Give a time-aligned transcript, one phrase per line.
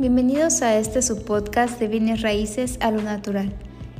[0.00, 3.52] Bienvenidos a este subpodcast de Bienes Raíces a lo Natural.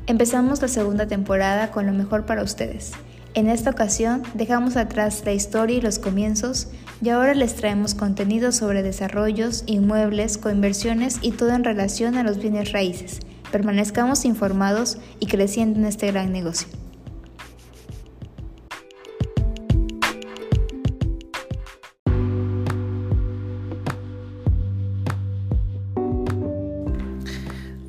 [0.07, 2.93] Empezamos la segunda temporada con lo mejor para ustedes.
[3.35, 6.69] En esta ocasión dejamos atrás la historia y los comienzos
[7.03, 12.39] y ahora les traemos contenido sobre desarrollos, inmuebles, coinversiones y todo en relación a los
[12.39, 13.19] bienes raíces.
[13.51, 16.78] Permanezcamos informados y creciendo en este gran negocio.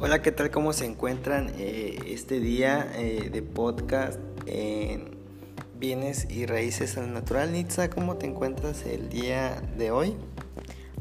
[0.09, 0.49] Hola, ¿qué tal?
[0.49, 5.15] ¿Cómo se encuentran eh, este día eh, de podcast en
[5.75, 7.51] bienes y raíces al natural?
[7.51, 10.15] Nitza, ¿cómo te encuentras el día de hoy?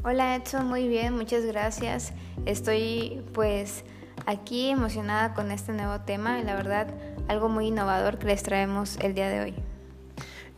[0.03, 2.13] Hola Edson, muy bien, muchas gracias.
[2.45, 3.83] Estoy pues
[4.27, 6.93] aquí emocionada con este nuevo tema y la verdad
[7.27, 9.55] algo muy innovador que les traemos el día de hoy.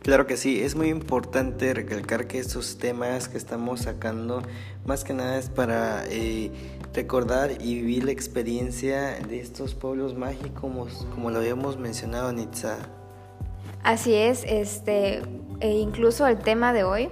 [0.02, 4.42] Claro que sí, es muy importante recalcar que estos temas que estamos sacando
[4.84, 6.50] más que nada es para eh,
[6.92, 12.78] recordar y vivir la experiencia de estos pueblos mágicos como lo habíamos mencionado Nitza.
[13.84, 15.22] Así es, este,
[15.60, 17.08] e incluso el tema de hoy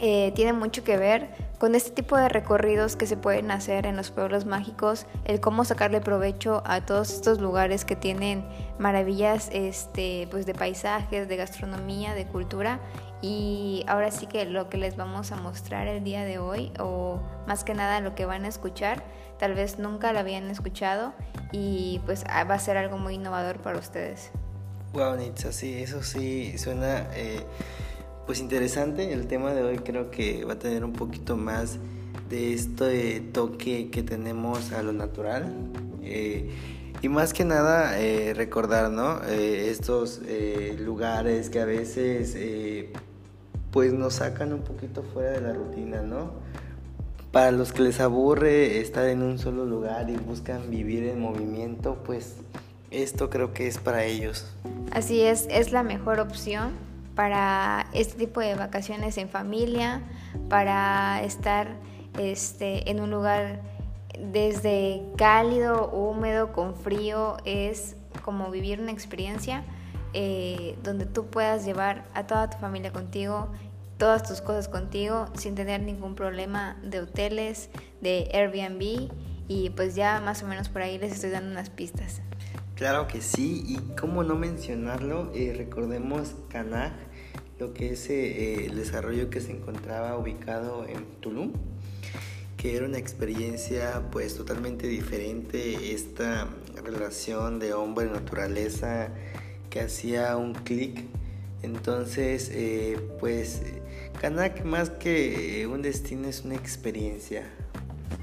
[0.00, 3.96] eh, tiene mucho que ver con este tipo de recorridos que se pueden hacer en
[3.96, 8.44] los pueblos mágicos, el cómo sacarle provecho a todos estos lugares que tienen
[8.78, 12.80] maravillas este, pues de paisajes, de gastronomía, de cultura.
[13.22, 17.20] Y ahora sí que lo que les vamos a mostrar el día de hoy, o
[17.46, 19.02] más que nada lo que van a escuchar,
[19.38, 21.14] tal vez nunca lo habían escuchado
[21.52, 24.30] y pues ah, va a ser algo muy innovador para ustedes.
[24.92, 27.06] Wow, Nitsa, sí, eso sí suena...
[27.14, 27.44] Eh
[28.26, 29.12] pues interesante.
[29.12, 31.78] El tema de hoy creo que va a tener un poquito más
[32.28, 35.54] de este toque que tenemos a lo natural.
[36.02, 36.50] Eh,
[37.02, 39.20] y más que nada eh, recordar, ¿no?
[39.28, 40.20] Eh, estos
[40.78, 42.36] lugares que a veces
[43.70, 46.32] pues nos sacan un poquito fuera de la rutina, ¿no?
[47.30, 52.02] Para los que les aburre estar en un solo lugar y buscan vivir en movimiento,
[52.04, 52.36] pues
[52.90, 54.46] esto creo que es para ellos.
[54.90, 56.70] Así es, es la mejor opción
[57.16, 60.02] para este tipo de vacaciones en familia,
[60.48, 61.76] para estar
[62.18, 63.62] este, en un lugar
[64.20, 69.64] desde cálido, húmedo, con frío, es como vivir una experiencia
[70.12, 73.48] eh, donde tú puedas llevar a toda tu familia contigo,
[73.98, 79.10] todas tus cosas contigo, sin tener ningún problema de hoteles, de Airbnb,
[79.48, 82.20] y pues ya más o menos por ahí les estoy dando unas pistas.
[82.74, 86.92] Claro que sí, y cómo no mencionarlo, eh, recordemos Canaj,
[87.58, 91.52] lo que es eh, el desarrollo que se encontraba ubicado en Tulum,
[92.56, 96.48] que era una experiencia pues totalmente diferente, esta
[96.84, 99.08] relación de hombre-naturaleza
[99.70, 101.04] que hacía un clic.
[101.62, 103.62] Entonces, eh, pues
[104.20, 107.44] Canak más que un destino es una experiencia.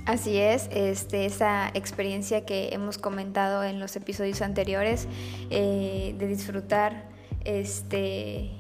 [0.06, 5.08] Así es, este, esa experiencia que hemos comentado en los episodios anteriores
[5.50, 7.06] eh, de disfrutar
[7.46, 8.52] este,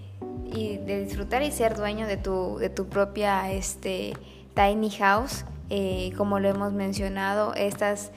[0.54, 4.14] y de disfrutar y ser dueño de tu, de tu propia este,
[4.56, 8.12] tiny house, eh, como lo hemos mencionado, estas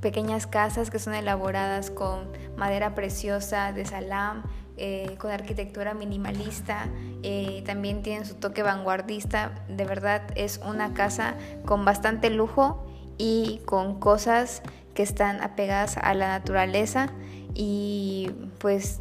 [0.00, 4.42] pequeñas casas que son elaboradas con madera preciosa de salam,
[4.76, 6.88] eh, con arquitectura minimalista,
[7.22, 12.84] eh, también tienen su toque vanguardista, de verdad es una casa con bastante lujo
[13.16, 14.62] y con cosas
[14.94, 17.08] que están apegadas a la naturaleza.
[17.54, 19.00] Y pues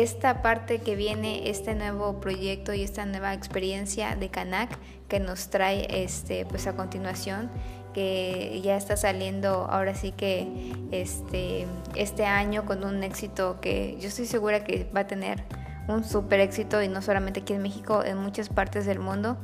[0.00, 5.48] esta parte que viene, este nuevo proyecto y esta nueva experiencia de Canac que nos
[5.50, 7.50] trae este, pues a continuación
[7.92, 10.48] que ya está saliendo ahora sí que
[10.92, 15.44] este, este año con un éxito que yo estoy segura que va a tener
[15.88, 19.36] un super éxito y no solamente aquí en México, en muchas partes del mundo,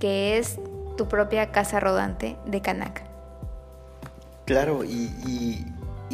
[0.00, 0.58] que es
[0.96, 3.02] tu propia casa rodante de Canac.
[4.44, 5.64] Claro, y,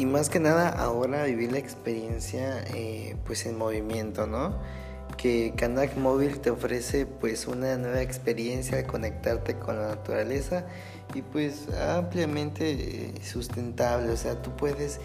[0.05, 4.55] más que nada ahora vivir la experiencia eh, pues en movimiento, ¿no?
[5.17, 10.65] que Canac Móvil te ofrece pues una nueva experiencia de conectarte con la naturaleza
[11.13, 14.99] y pues ampliamente eh, sustentable, o sea, tú puedes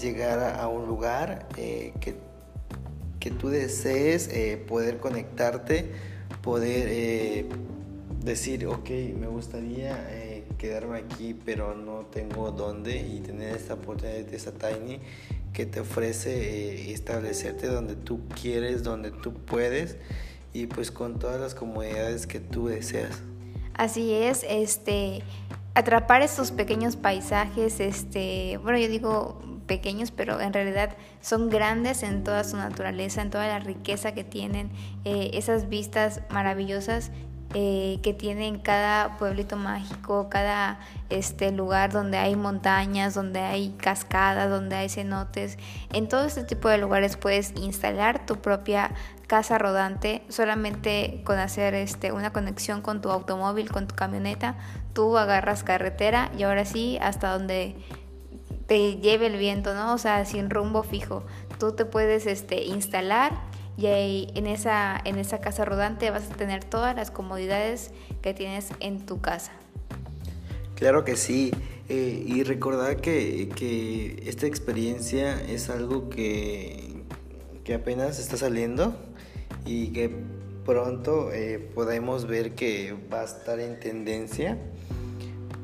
[0.00, 2.16] llegar a, un lugar eh, que,
[3.20, 4.30] que, tú desees
[4.66, 5.90] poder conectarte,
[6.40, 7.46] poder
[8.24, 8.88] decir, ok,
[9.20, 10.31] me gustaría
[10.62, 15.00] quedarme aquí, pero no tengo dónde y tener esta oportunidad de esta Tiny
[15.52, 19.96] que te ofrece eh, establecerte donde tú quieres, donde tú puedes
[20.52, 23.22] y pues con todas las comodidades que tú deseas.
[23.74, 25.24] Así es, este
[25.74, 32.22] atrapar estos pequeños paisajes, este, bueno, yo digo pequeños, pero en realidad son grandes en
[32.22, 34.70] toda su naturaleza, en toda la riqueza que tienen,
[35.04, 37.10] eh, esas vistas maravillosas
[37.54, 44.48] eh, que tienen cada pueblito mágico, cada este lugar donde hay montañas, donde hay cascadas,
[44.48, 45.58] donde hay cenotes.
[45.92, 48.94] En todo este tipo de lugares puedes instalar tu propia
[49.26, 54.56] casa rodante solamente con hacer este, una conexión con tu automóvil, con tu camioneta.
[54.94, 57.76] Tú agarras carretera y ahora sí hasta donde
[58.66, 59.92] te lleve el viento, ¿no?
[59.92, 61.24] O sea, sin rumbo fijo.
[61.58, 63.32] Tú te puedes este, instalar
[63.76, 67.90] y ahí en esa, en esa casa rodante vas a tener todas las comodidades
[68.20, 69.52] que tienes en tu casa.
[70.74, 71.52] Claro que sí.
[71.88, 77.02] Eh, y recordar que, que, esta experiencia es algo que,
[77.64, 78.94] que, apenas está saliendo
[79.66, 80.10] y que
[80.64, 84.58] pronto eh, podemos ver que va a estar en tendencia,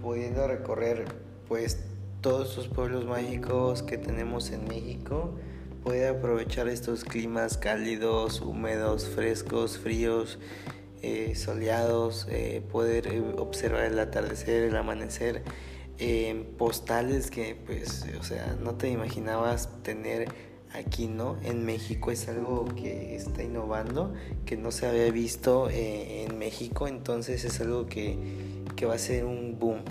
[0.03, 1.07] pudiendo recorrer
[1.47, 1.79] pues
[2.21, 5.35] todos estos pueblos mágicos que tenemos en México
[5.83, 10.39] puede aprovechar estos climas cálidos, húmedos, frescos, fríos,
[11.01, 15.43] eh, soleados, eh, poder eh, observar el atardecer, el amanecer,
[16.57, 20.29] postales que pues, o sea, no te imaginabas tener
[20.73, 21.37] aquí, ¿no?
[21.43, 24.15] En México es algo que está innovando,
[24.45, 28.17] que no se había visto en México, entonces es algo que,
[28.77, 29.83] que va a ser un boom.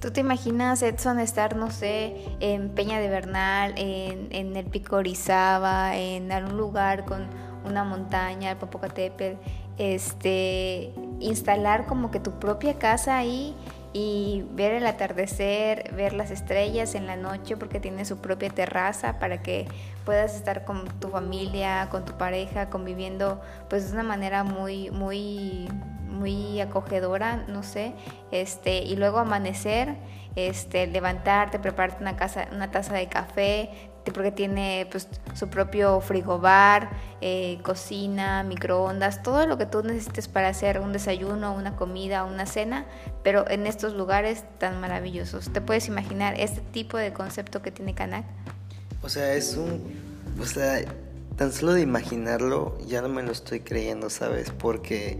[0.00, 5.96] ¿Tú te imaginas, Edson, estar, no sé, en Peña de Bernal, en, el Pico Orizaba,
[5.96, 7.26] en algún lugar con
[7.64, 9.40] una montaña, el Popocatépetl,
[9.76, 13.56] este, instalar como que tu propia casa ahí
[13.92, 19.18] y ver el atardecer, ver las estrellas en la noche porque tiene su propia terraza
[19.18, 19.66] para que
[20.04, 25.68] puedas estar con tu familia, con tu pareja, conviviendo pues de una manera muy, muy
[26.08, 27.94] muy acogedora, no sé,
[28.30, 29.96] este, y luego amanecer,
[30.36, 33.70] este, levantarte, prepararte una, casa, una taza de café,
[34.10, 36.90] porque tiene pues, su propio frigobar,
[37.20, 42.46] eh, cocina, microondas, todo lo que tú necesites para hacer un desayuno, una comida, una
[42.46, 42.86] cena,
[43.22, 45.52] pero en estos lugares tan maravillosos.
[45.52, 48.24] ¿Te puedes imaginar este tipo de concepto que tiene Canac?
[49.02, 50.08] O sea, es un...
[50.40, 50.80] O sea,
[51.36, 54.50] tan solo de imaginarlo ya no me lo estoy creyendo, ¿sabes?
[54.50, 55.18] Porque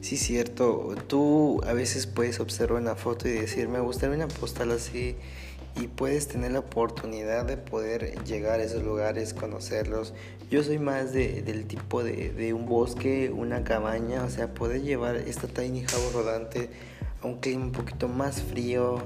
[0.00, 0.94] Sí, cierto.
[1.08, 5.16] Tú a veces puedes observar una foto y decir, me gustaría una postal así.
[5.76, 10.14] Y puedes tener la oportunidad de poder llegar a esos lugares, conocerlos.
[10.50, 15.16] Yo soy más de, del tipo de, un bosque, una cabaña, o sea, poder llevar
[15.16, 16.70] esta tiny house rodante
[17.22, 19.02] a un clima un poquito más frío,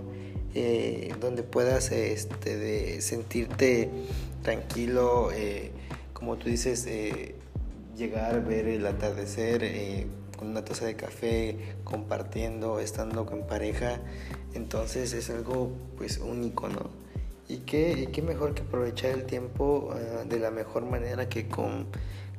[0.54, 3.90] eh, donde puedas este, de sentirte
[4.42, 5.72] tranquilo, eh,
[6.12, 7.34] como tú dices, eh,
[7.96, 9.62] llegar, ver el atardecer
[10.42, 14.00] una taza de café, compartiendo, estando con pareja.
[14.54, 16.90] Entonces es algo pues único, ¿no?
[17.48, 21.86] Y qué, qué mejor que aprovechar el tiempo ah, de la mejor manera que con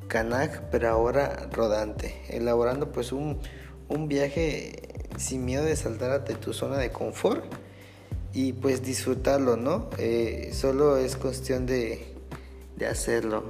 [0.07, 3.39] Kanak, pero ahora rodante, elaborando pues un,
[3.89, 7.43] un viaje sin miedo de saltar de tu zona de confort
[8.33, 9.89] y pues disfrutarlo, ¿no?
[9.97, 12.13] Eh, solo es cuestión de,
[12.75, 13.43] de hacerlo,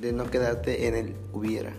[0.00, 1.72] de no quedarte en el hubiera.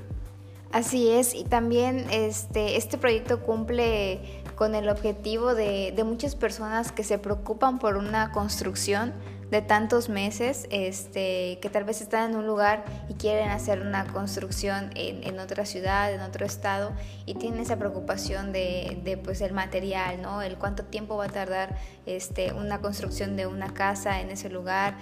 [0.72, 7.04] Así es, y también este, este proyecto cumple con el objetivo de, muchas personas que
[7.04, 9.14] se preocupan por una construcción
[9.52, 14.06] de tantos meses, este, que tal vez están en un lugar y quieren hacer una
[14.08, 16.92] construcción en, otra ciudad, en otro estado,
[17.25, 20.42] y tienen esa preocupación de, de, pues, el material, ¿no?
[20.42, 24.97] El cuánto tiempo va a tardar este, una construcción de una casa en ese lugar,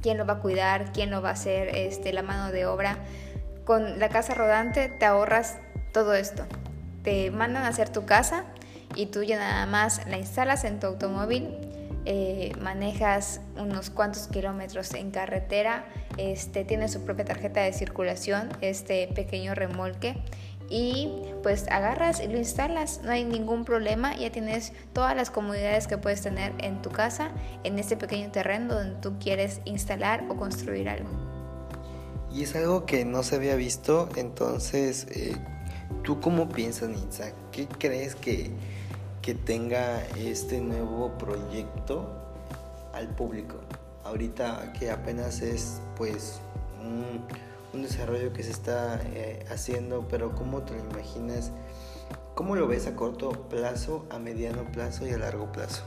[0.00, 2.98] quién lo va a cuidar, quién lo va a hacer, este, la mano de obra.
[3.64, 5.58] Con la casa rodante te ahorras
[5.92, 6.44] todo esto.
[7.02, 8.44] Te mandan a hacer tu casa
[8.94, 11.48] y tú ya nada más la instalas en tu automóvil,
[12.04, 15.84] eh, manejas unos cuantos kilómetros en carretera,
[16.16, 20.16] este, tiene su propia tarjeta de circulación, este pequeño remolque
[20.68, 25.86] y pues agarras y lo instalas, no hay ningún problema, ya tienes todas las comodidades
[25.86, 27.30] que puedes tener en tu casa,
[27.62, 31.31] en este pequeño terreno donde tú quieres instalar o construir algo.
[32.32, 35.36] Y es algo que no se había visto, entonces, eh,
[36.02, 37.32] ¿tú cómo piensas, Nitza?
[37.50, 38.50] ¿Qué crees que,
[39.20, 42.08] que tenga este nuevo proyecto
[42.94, 43.56] al público?
[44.04, 46.40] Ahorita que apenas es pues
[46.80, 47.22] un,
[47.74, 51.50] un desarrollo que se está eh, haciendo, pero ¿cómo te lo imaginas?
[52.34, 55.82] ¿Cómo lo ves a corto plazo, a mediano plazo y a largo plazo?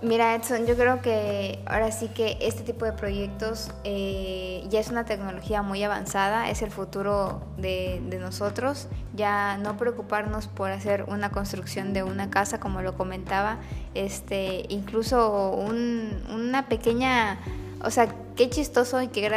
[0.00, 4.90] Mira, Edson, yo creo que ahora sí que este tipo de proyectos eh, ya es
[4.90, 8.86] una tecnología muy avanzada, es el futuro de, nosotros.
[9.14, 13.58] Ya no preocuparnos por hacer una construcción de una casa, como lo comentaba,
[13.94, 17.40] este, incluso una pequeña,
[17.82, 19.28] o sea, qué chistoso y qué,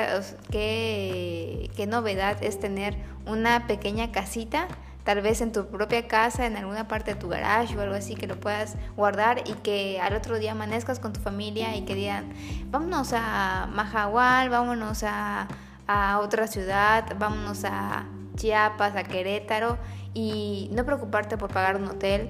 [0.51, 4.67] qué, qué novedad es tener una pequeña casita
[5.03, 8.15] tal vez en tu propia casa, en alguna parte de tu garage o algo así,
[8.15, 11.95] que lo puedas guardar y que al otro día amanezcas con tu familia y que
[11.95, 12.33] digan,
[12.67, 15.47] vámonos a Mahahual, vámonos a,
[15.87, 18.05] a otra ciudad, vámonos a
[18.35, 19.77] Chiapas, a Querétaro
[20.13, 22.29] y no preocuparte por pagar un hotel,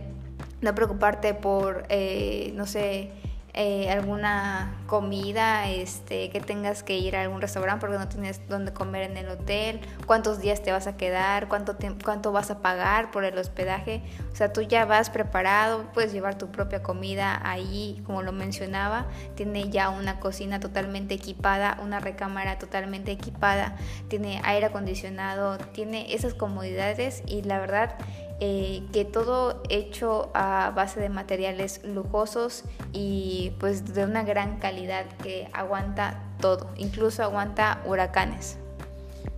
[0.62, 3.12] no preocuparte por, eh, no sé,
[3.53, 8.72] eh, alguna comida, este, que tengas que ir a algún restaurante porque no tienes dónde
[8.72, 13.12] comer en el hotel, cuántos días te vas a quedar, cuánto, cuánto vas a pagar
[13.12, 14.01] por el hospedaje.
[14.31, 19.08] O sea, tú ya vas preparado, puedes llevar tu propia comida ahí, como lo mencionaba,
[19.36, 23.75] tiene ya una cocina totalmente equipada, una recámara totalmente equipada,
[24.08, 27.96] tiene aire acondicionado, tiene esas comodidades y la verdad
[28.43, 35.05] eh, que todo hecho a base de materiales lujosos y pues de una gran calidad
[35.21, 38.57] que aguanta todo, incluso aguanta huracanes.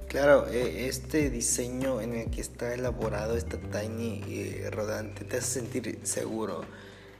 [0.08, 5.60] Claro, e, este diseño en el que está elaborado esta tiny eh, rodante te hace
[5.60, 6.62] sentir seguro.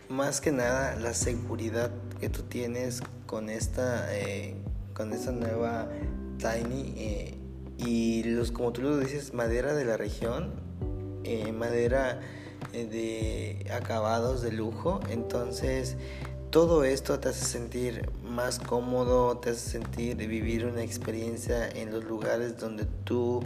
[0.08, 4.56] Más que nada la seguridad que tú tienes con esta, eh,
[4.94, 5.90] con esta nueva
[6.38, 7.42] tiny
[7.78, 10.64] y los como tú lo dices madera de la región
[11.24, 12.20] eh, madera
[12.74, 15.00] eh, de acabados de lujo.
[15.10, 15.98] Entonces
[16.50, 22.04] todo esto te hace sentir más cómodo, te hace sentir vivir una experiencia en los
[22.04, 23.42] lugares donde tú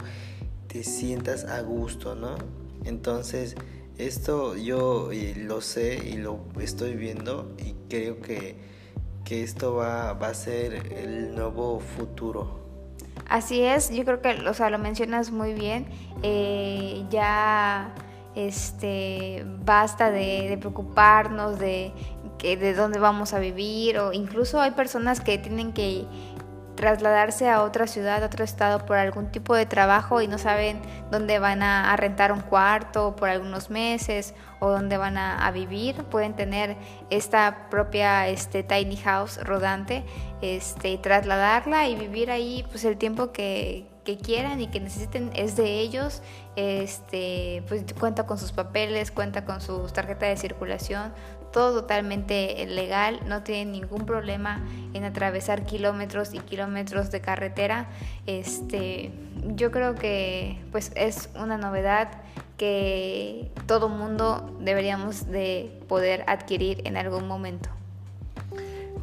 [0.66, 2.36] te sientas a gusto, ¿no?
[2.84, 3.56] Entonces
[3.96, 8.56] esto yo eh, lo sé y lo estoy viendo y creo que,
[9.24, 12.67] que esto va, va a ser el nuevo futuro.
[13.28, 15.86] Así es, yo creo que o sea, lo mencionas muy bien.
[16.22, 17.92] Eh, ya
[18.34, 21.92] este, basta de, preocuparnos de,
[22.38, 26.06] que, de dónde vamos a vivir o incluso hay personas que tienen que
[26.78, 30.80] trasladarse a otra ciudad, a otro estado por algún tipo de trabajo y no saben
[31.10, 36.34] dónde van a, rentar un cuarto por algunos meses o dónde van a, vivir, pueden
[36.34, 36.76] tener
[37.10, 40.04] esta propia este, tiny house rodante,
[40.40, 45.56] este, trasladarla y vivir ahí pues el tiempo que, que quieran y que necesiten es
[45.56, 46.22] de ellos,
[46.54, 51.12] este, pues cuenta con sus papeles, cuenta con su tarjeta de circulación,
[51.52, 54.64] todo totalmente legal, no tienen ningún problema
[54.94, 57.88] en atravesar kilómetros y kilómetros de carretera.
[58.26, 59.12] Este,
[59.54, 62.22] yo creo que pues es una novedad
[62.56, 67.70] que todo mundo deberíamos de poder adquirir en algún momento.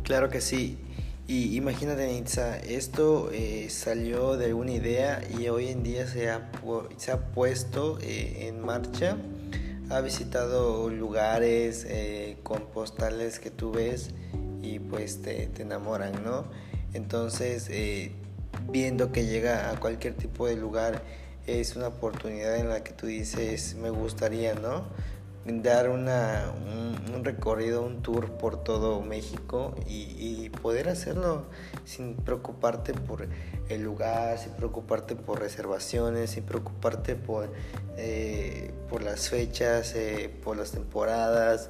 [0.03, 0.77] Claro que sí.
[1.27, 6.51] Y imagínate, Nitza, esto eh, salió de una idea y hoy en día se ha,
[6.97, 9.17] se ha puesto eh, en marcha.
[9.89, 14.11] Ha visitado lugares eh, con postales que tú ves
[14.61, 16.45] y pues te, te enamoran, ¿no?
[16.93, 17.69] Entonces,
[18.69, 21.03] viendo que llega a cualquier tipo de lugar,
[21.45, 24.85] es una oportunidad en la que tú dices, me gustaría, ¿no?
[25.45, 26.51] Dar una,
[27.13, 31.43] un, recorrido, un tour por todo México y, poder hacerlo
[31.85, 33.27] sin preocuparte por
[33.69, 37.51] el lugar, sin preocuparte por reservaciones, sin preocuparte por,
[37.97, 41.69] eh, por las fechas, eh, por las temporadas,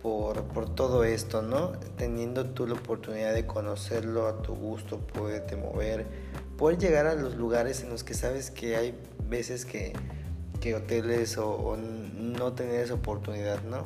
[0.00, 1.72] por, por, todo esto, ¿no?
[1.96, 6.06] Teniendo tú la oportunidad de conocerlo a tu gusto, poderte mover,
[6.56, 8.94] poder llegar a los lugares en los que sabes que hay
[9.28, 9.92] veces que
[10.56, 11.76] que hoteles o,
[12.36, 13.84] no tener esa oportunidad, ¿no?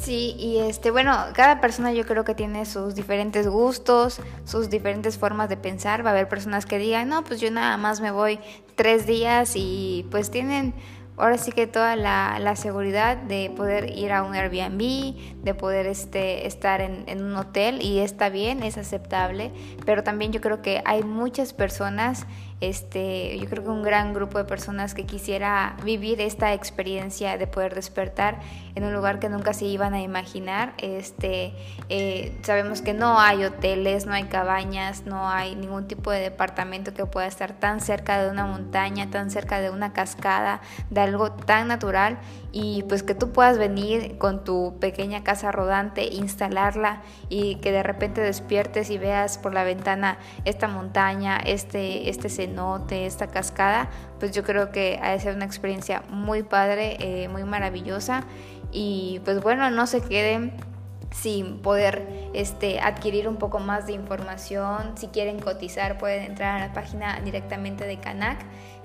[0.00, 5.18] Sí, y este, bueno, cada persona yo creo que tiene sus diferentes gustos, sus diferentes
[5.18, 6.04] formas de pensar.
[6.04, 8.40] Va a haber personas que digan, no, pues yo nada más me voy
[8.76, 10.72] tres días y pues tienen
[11.18, 15.86] ahora sí que toda la, la, seguridad de poder ir a un Airbnb, de poder
[15.86, 19.52] este, estar en, en, un hotel y está bien, es aceptable,
[19.84, 22.26] pero también yo creo que hay muchas personas
[22.60, 27.46] este, yo creo que un gran grupo de personas que quisiera vivir esta experiencia de
[27.46, 28.40] poder despertar
[28.74, 30.74] en un lugar que nunca se iban a imaginar.
[30.78, 31.54] Este,
[31.88, 36.92] eh, sabemos que no hay hoteles, no hay cabañas, no hay ningún tipo de departamento
[36.92, 41.32] que pueda estar tan cerca de una montaña, tan cerca de una cascada, de algo
[41.32, 42.18] tan natural
[42.52, 47.82] y pues que tú puedas venir con tu pequeña casa rodante, instalarla y que de
[47.82, 53.88] repente despiertes y veas por la ventana esta montaña, este, este cenote, esta cascada,
[54.18, 58.24] pues yo creo que ha de ser una experiencia muy padre, eh, muy maravillosa
[58.72, 60.52] y pues bueno, no se queden
[61.12, 64.96] sin poder este, adquirir un poco más de información.
[64.96, 68.38] Si quieren cotizar pueden entrar a la página directamente de Canac.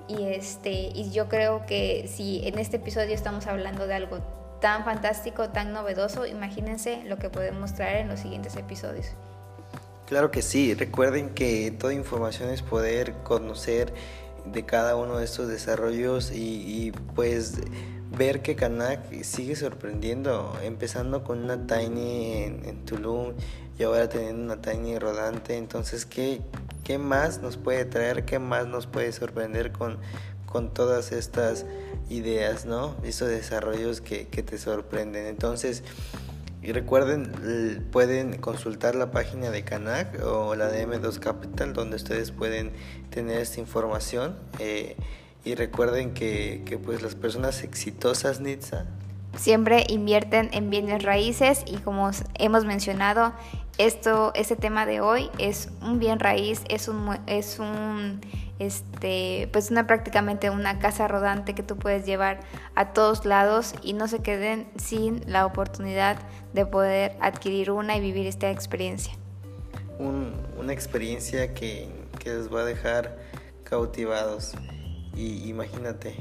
[0.07, 4.19] Y, este, y yo creo que si en este episodio estamos hablando de algo
[4.61, 9.15] tan fantástico, tan novedoso, imagínense lo que podemos traer en los siguientes episodios.
[10.07, 13.91] Claro que sí, recuerden que toda información es poder conocer
[14.45, 17.55] de cada uno de estos desarrollos y, pues
[18.15, 23.33] ver que Kanak sigue sorprendiendo, empezando con una Tiny en, Tulum
[23.79, 25.57] y ahora teniendo una Tiny rodante.
[25.57, 26.41] Entonces, ¿qué,
[26.83, 28.25] ¿qué más nos puede traer?
[28.25, 29.97] ¿Qué más nos puede sorprender con,
[30.45, 31.65] con todas estas
[32.09, 32.95] ideas, ¿no?
[33.03, 35.25] Estos desarrollos que, que te sorprenden.
[35.25, 35.83] Entonces,
[36.65, 42.31] y recuerden, pueden consultar la página de Canac o la de M2 Capital donde ustedes
[42.31, 42.71] pueden
[43.11, 44.35] tener esta información.
[44.57, 44.95] Eh,
[45.43, 48.87] y recuerden que, que, pues las personas exitosas, Nitsa,
[49.37, 53.33] siempre invierten en bienes raíces y como hemos mencionado,
[53.77, 58.21] esto, este tema de hoy es un bien raíz, es un, es un
[58.59, 62.39] este, pues una prácticamente una casa rodante que tú puedes llevar
[62.75, 66.17] a todos lados y no se queden sin la oportunidad
[66.53, 69.13] de poder adquirir una y vivir esta experiencia.
[69.99, 73.17] una experiencia que, que les va a dejar
[73.63, 74.53] cautivados
[75.15, 76.15] y imagínate,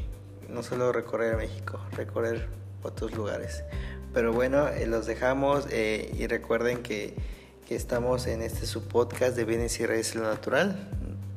[0.49, 2.49] no solo recorrer México, recorrer
[2.83, 3.65] otros lugares.
[4.13, 7.15] Pero bueno, eh, los dejamos eh, y recuerden que,
[7.67, 10.89] que, estamos en este subpodcast de Bienes y Raíces Lo Natural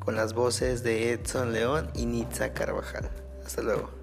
[0.07, 3.09] con las voces de Edson León y Nitza Carvajal.
[3.45, 3.96] Hasta luego.